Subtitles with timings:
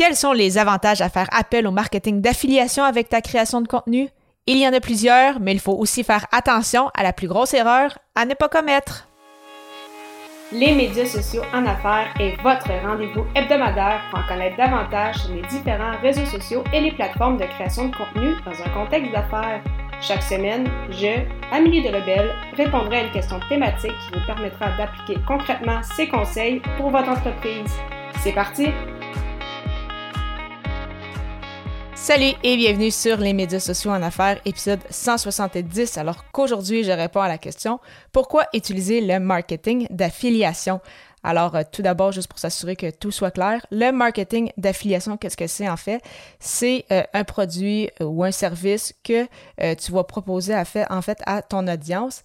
[0.00, 4.08] Quels sont les avantages à faire appel au marketing d'affiliation avec ta création de contenu?
[4.46, 7.52] Il y en a plusieurs, mais il faut aussi faire attention à la plus grosse
[7.52, 9.08] erreur à ne pas commettre.
[10.52, 15.42] Les médias sociaux en affaires est votre rendez-vous hebdomadaire pour en connaître davantage sur les
[15.42, 19.62] différents réseaux sociaux et les plateformes de création de contenu dans un contexte d'affaires.
[20.00, 21.20] Chaque semaine, je,
[21.52, 26.62] Amélie de Rebelle, répondrai à une question thématique qui vous permettra d'appliquer concrètement ces conseils
[26.78, 27.70] pour votre entreprise.
[28.22, 28.68] C'est parti!
[32.02, 35.98] Salut et bienvenue sur les médias sociaux en affaires, épisode 170.
[35.98, 37.78] Alors qu'aujourd'hui, je réponds à la question
[38.10, 40.80] pourquoi utiliser le marketing d'affiliation?
[41.22, 45.36] Alors, euh, tout d'abord, juste pour s'assurer que tout soit clair, le marketing d'affiliation, qu'est-ce
[45.36, 46.02] que c'est en fait?
[46.40, 49.26] C'est euh, un produit euh, ou un service que
[49.74, 52.22] tu vas proposer à fait, en fait à ton audience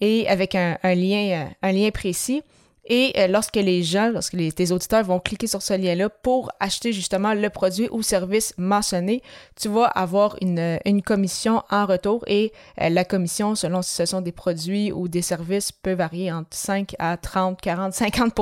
[0.00, 2.42] et avec un, lien, un lien précis.
[2.88, 6.92] Et euh, lorsque les gens, lorsque tes auditeurs vont cliquer sur ce lien-là pour acheter
[6.92, 9.22] justement le produit ou service mentionné,
[9.60, 14.06] tu vas avoir une, une commission en retour et euh, la commission, selon si ce
[14.06, 18.32] sont des produits ou des services, peut varier entre 5 à 30, 40, 50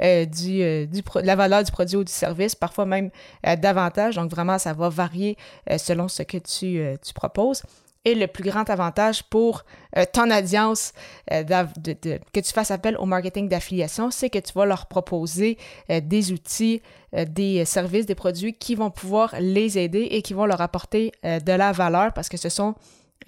[0.00, 0.86] euh, du, euh,
[1.22, 3.10] la valeur du produit ou du service, parfois même
[3.58, 4.16] davantage.
[4.16, 5.36] Donc vraiment, ça va varier
[5.76, 7.62] selon ce que tu, tu proposes
[8.06, 9.64] et le plus grand avantage pour
[9.96, 10.92] euh, ton audience
[11.32, 15.58] euh, que tu fasses appel au marketing d'affiliation, c'est que tu vas leur proposer
[15.90, 16.80] euh, des outils,
[17.12, 21.52] des services, des produits qui vont pouvoir les aider et qui vont leur apporter de
[21.52, 22.74] la valeur parce que ce sont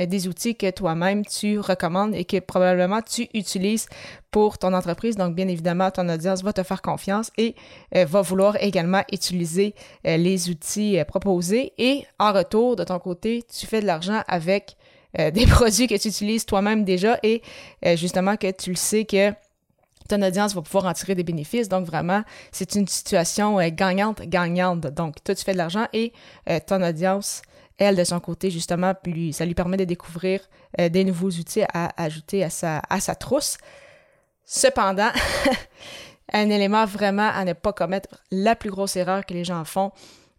[0.06, 3.86] des outils que toi-même tu recommandes et que probablement tu utilises
[4.30, 5.16] pour ton entreprise.
[5.16, 7.54] Donc, bien évidemment, ton audience va te faire confiance et
[7.96, 9.74] euh, va vouloir également utiliser
[10.06, 11.72] euh, les outils proposés.
[11.78, 14.76] Et en retour, de ton côté, tu fais de l'argent avec
[15.32, 17.40] des produits que tu utilises toi-même déjà et
[17.96, 19.32] justement que tu le sais que
[20.06, 21.68] ton audience va pouvoir en tirer des bénéfices.
[21.68, 22.22] Donc, vraiment,
[22.52, 24.80] c'est une situation gagnante-gagnante.
[24.88, 26.12] Donc, toi, tu fais de l'argent et
[26.66, 27.40] ton audience
[27.78, 30.40] elle, de son côté, justement, lui, ça lui permet de découvrir
[30.80, 33.56] euh, des nouveaux outils à ajouter à sa, trousse.
[34.44, 35.10] Cependant,
[36.32, 39.92] un élément vraiment à ne pas commettre, la plus grosse erreur que les gens font,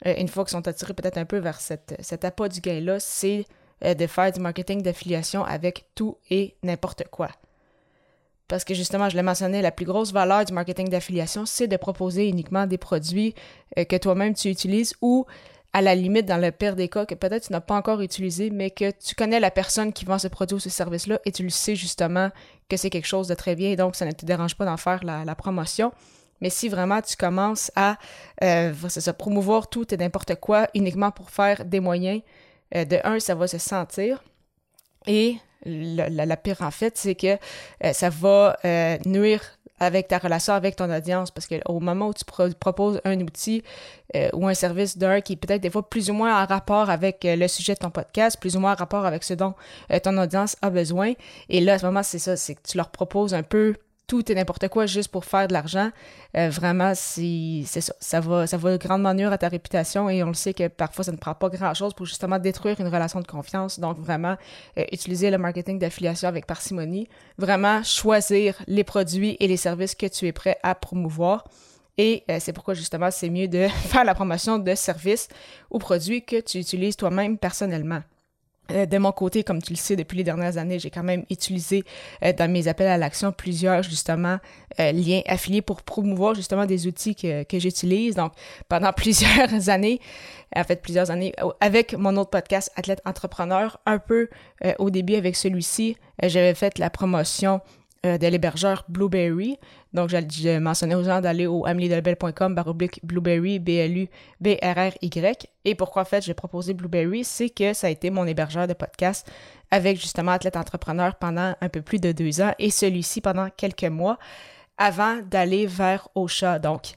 [0.05, 3.45] euh, une fois qu'ils sont attirés peut-être un peu vers cet appât du gain-là, c'est
[3.85, 7.29] euh, de faire du marketing d'affiliation avec tout et n'importe quoi.
[8.49, 11.77] Parce que justement, je l'ai mentionné, la plus grosse valeur du marketing d'affiliation, c'est de
[11.77, 13.35] proposer uniquement des produits
[13.77, 15.27] que toi-même tu utilises ou
[15.73, 18.49] à la limite, dans le pire des cas, que peut-être tu n'as pas encore utilisé,
[18.49, 21.43] mais que tu connais la personne qui vend ce produit ou ce service-là et tu
[21.43, 22.31] le sais justement
[22.69, 24.77] que c'est quelque chose de très bien et donc ça ne te dérange pas d'en
[24.77, 25.91] faire la, promotion.
[26.41, 27.97] Mais si vraiment tu commences à
[28.43, 28.73] euh,
[29.17, 32.21] promouvoir tout et n'importe quoi uniquement pour faire des moyens,
[32.75, 34.23] euh, de un, ça va se sentir.
[35.05, 37.37] Et la, pire en fait, c'est que
[37.83, 39.43] euh, ça va euh, nuire
[39.79, 42.25] avec ta relation avec ton audience parce qu'au moment où tu
[42.59, 43.63] proposes un outil
[44.15, 46.89] euh, ou un service d'un qui est peut-être des fois plus ou moins en rapport
[46.89, 49.53] avec euh, le sujet de ton podcast, plus ou moins en rapport avec ce dont
[49.91, 51.13] euh, ton audience a besoin,
[51.49, 53.75] et là, à ce moment, c'est ça, c'est que tu leur proposes un peu
[54.09, 55.91] tout et n'importe quoi juste pour faire de l'argent,
[56.35, 57.93] euh, vraiment, c'est ça.
[57.99, 61.05] Ça va, ça va grandement nuire à ta réputation et on le sait que parfois,
[61.05, 63.79] ça ne prend pas grand-chose pour justement détruire une relation de confiance.
[63.79, 64.35] Donc, vraiment,
[64.77, 67.07] euh, utiliser le marketing d'affiliation avec parcimonie.
[67.37, 71.45] Vraiment, choisir les produits et les services que tu es prêt à promouvoir.
[71.99, 75.27] Et euh, c'est pourquoi justement, c'est mieux de faire la promotion de services
[75.69, 78.01] ou produits que tu utilises toi-même personnellement.
[78.71, 81.25] Euh, de mon côté, comme tu le sais, depuis les dernières années, j'ai quand même
[81.29, 81.83] utilisé
[82.23, 84.37] euh, dans mes appels à l'action plusieurs justement
[84.79, 88.15] euh, liens affiliés pour promouvoir justement des outils que, que j'utilise.
[88.15, 88.33] Donc,
[88.67, 89.99] pendant plusieurs années,
[90.55, 94.29] en fait plusieurs années, avec mon autre podcast Athlète Entrepreneur, un peu
[94.79, 97.61] au début avec celui-ci, j'avais fait la promotion
[98.05, 99.57] euh, de l'hébergeur Blueberry.
[99.93, 105.47] Donc, je, mentionnais aux gens d'aller au ameliedelbel.com baroblique Blueberry, B-L-U-B-R-R-Y.
[105.65, 108.73] Et pourquoi, en fait, j'ai proposé Blueberry, c'est que ça a été mon hébergeur de
[108.73, 109.29] podcast
[109.69, 113.83] avec justement Athlète Entrepreneur pendant un peu plus de deux ans et celui-ci pendant quelques
[113.83, 114.17] mois
[114.77, 116.57] avant d'aller vers Ocha.
[116.57, 116.93] Donc,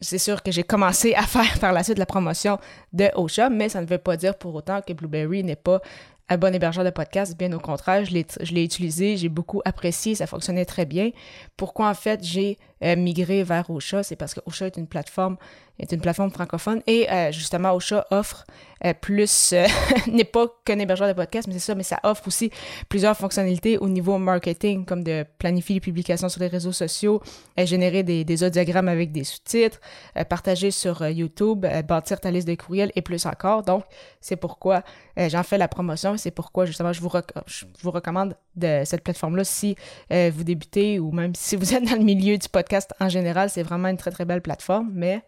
[0.00, 2.58] c'est sûr que j'ai commencé à faire par la suite la promotion
[2.92, 5.80] de Ocha, mais ça ne veut pas dire pour autant que Blueberry n'est pas
[6.30, 10.26] un bon hébergeur de podcast, bien au contraire, je l'ai utilisé, j'ai beaucoup apprécié, ça
[10.26, 11.10] fonctionnait très bien.
[11.56, 15.36] Pourquoi en fait j'ai euh, migré vers Ocha, c'est parce que Ocha est une plateforme
[15.78, 18.44] est une plateforme francophone et euh, justement Ocha offre
[18.84, 19.54] euh, plus
[20.06, 22.50] n'est pas qu'un hébergeur de podcast mais c'est ça mais ça offre aussi
[22.88, 27.22] plusieurs fonctionnalités au niveau marketing comme de planifier les publications sur les réseaux sociaux
[27.56, 29.80] générer des, des audiogrammes avec des sous-titres
[30.28, 33.62] partager sur YouTube bâtir ta liste de courriels et plus encore.
[33.62, 33.84] Donc
[34.20, 34.82] c'est pourquoi
[35.16, 37.10] j'en fais la promotion c'est pourquoi justement je vous,
[37.46, 39.76] je vous recommande de cette plateforme là si
[40.10, 42.69] vous débutez ou même si vous êtes dans le milieu du podcast
[43.00, 45.22] en général, c'est vraiment une très très belle plateforme, mais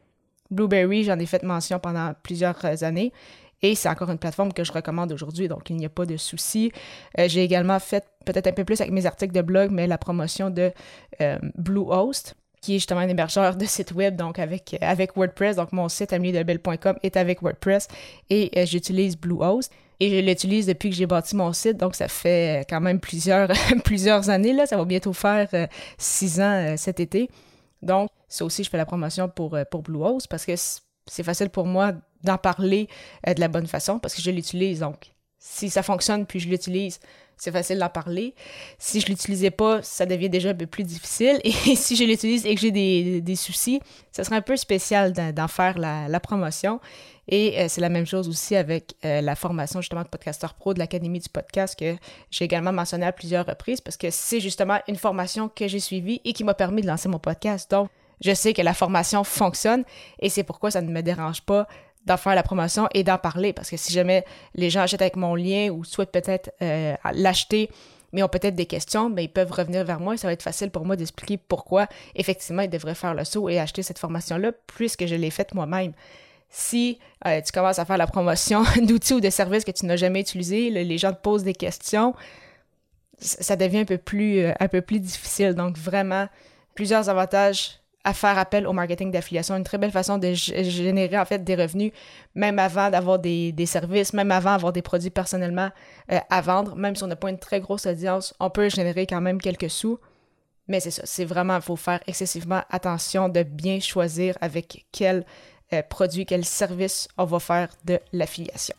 [0.50, 3.12] Blueberry, j'en ai fait mention pendant plusieurs années.
[3.64, 6.16] Et c'est encore une plateforme que je recommande aujourd'hui, donc il n'y a pas de
[6.16, 6.72] souci.
[7.18, 9.98] Euh, j'ai également fait peut-être un peu plus avec mes articles de blog, mais la
[9.98, 10.72] promotion de
[11.20, 15.56] euh, Bluehost, qui est justement un hébergeur de site web, donc avec, avec WordPress.
[15.56, 17.88] Donc mon site ameliedebelle.com est avec WordPress
[18.30, 19.70] et euh, j'utilise Bluehost.
[20.00, 23.48] Et je l'utilise depuis que j'ai bâti mon site, donc ça fait quand même plusieurs,
[23.84, 24.52] plusieurs années.
[24.52, 24.66] Là.
[24.66, 25.48] Ça va bientôt faire
[25.96, 27.28] six ans cet été.
[27.82, 30.54] Donc, ça aussi, je fais la promotion pour, pour Bluehost parce que
[31.06, 31.92] c'est facile pour moi
[32.22, 32.88] d'en parler
[33.26, 34.80] euh, de la bonne façon parce que je l'utilise.
[34.80, 35.11] Donc,
[35.44, 37.00] si ça fonctionne puis je l'utilise,
[37.36, 38.32] c'est facile d'en parler.
[38.78, 41.40] Si je l'utilisais pas, ça devient déjà un peu plus difficile.
[41.44, 43.80] Et si je l'utilise et que j'ai des, soucis,
[44.12, 46.80] ça serait un peu spécial d'en faire la, promotion.
[47.26, 50.74] Et euh, c'est la même chose aussi avec euh, la formation justement de Podcaster Pro
[50.74, 51.96] de l'Académie du podcast que
[52.30, 56.20] j'ai également mentionné à plusieurs reprises parce que c'est justement une formation que j'ai suivie
[56.24, 57.70] et qui m'a permis de lancer mon podcast.
[57.70, 57.88] Donc,
[58.24, 59.82] je sais que la formation fonctionne
[60.20, 61.66] et c'est pourquoi ça ne me dérange pas
[62.06, 63.52] d'en faire la promotion et d'en parler.
[63.52, 67.70] Parce que si jamais les gens achètent avec mon lien ou souhaitent peut-être euh, l'acheter,
[68.12, 70.32] mais ont peut-être des questions, mais ben, ils peuvent revenir vers moi et ça va
[70.32, 73.98] être facile pour moi d'expliquer pourquoi effectivement ils devraient faire le saut et acheter cette
[73.98, 75.92] formation-là puisque je l'ai faite moi-même.
[76.50, 79.96] Si euh, tu commences à faire la promotion d'outils ou de services que tu n'as
[79.96, 82.14] jamais utilisés, les gens te posent des questions,
[83.22, 85.54] ça devient un peu plus, euh, un peu plus difficile.
[85.54, 86.28] Donc vraiment,
[86.74, 91.24] plusieurs avantages à faire appel au marketing d'affiliation, une très belle façon de générer en
[91.24, 91.92] fait des revenus,
[92.34, 95.70] même avant d'avoir des, services, même avant d'avoir des produits personnellement
[96.10, 99.06] euh, à vendre, même si on n'a pas une très grosse audience, on peut générer
[99.06, 99.98] quand même quelques sous.
[100.68, 105.24] Mais c'est ça, c'est vraiment, il faut faire excessivement attention de bien choisir avec quel
[105.72, 108.74] euh, produit, quel service on va faire de l'affiliation.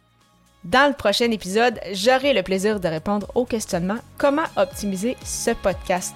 [0.63, 6.15] Dans le prochain épisode, j'aurai le plaisir de répondre au questionnement comment optimiser ce podcast?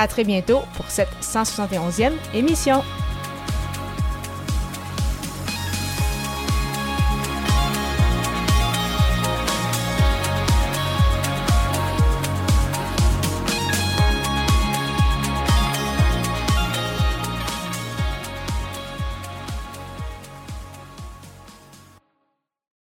[0.00, 2.82] À très bientôt pour cette 171e émission.